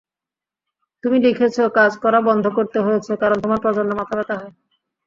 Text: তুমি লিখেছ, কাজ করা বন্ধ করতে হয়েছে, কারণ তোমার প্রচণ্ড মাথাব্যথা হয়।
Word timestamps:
তুমি 1.03 1.17
লিখেছ, 1.19 1.57
কাজ 1.77 1.91
করা 2.03 2.19
বন্ধ 2.29 2.45
করতে 2.57 2.77
হয়েছে, 2.79 3.11
কারণ 3.21 3.37
তোমার 3.43 3.59
প্রচণ্ড 3.63 3.89
মাথাব্যথা 3.93 4.35
হয়। 4.39 4.53